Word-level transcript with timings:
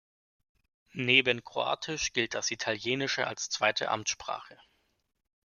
Neben 0.93 1.43
Kroatisch 1.43 2.11
gilt 2.13 2.33
das 2.33 2.49
Italienische 2.49 3.27
als 3.27 3.49
zweite 3.51 3.89
Amtssprache. 3.91 4.57